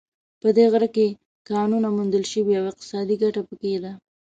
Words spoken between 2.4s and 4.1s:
او اقتصادي ګټه په کې ده